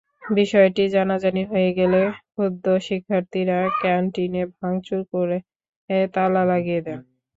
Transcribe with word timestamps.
বিষয়টি 0.31 0.83
জানাজানি 0.93 1.43
হয়ে 1.51 1.69
গেলে 1.79 2.01
ক্ষুব্ধ 2.27 2.65
শিক্ষার্থীরা 2.87 3.57
ক্যানটিনে 3.81 4.43
ভাঙচুর 4.55 5.01
করে 5.13 5.37
তালা 6.13 6.43
লাগিয়ে 6.51 6.81
দেন। 6.81 6.99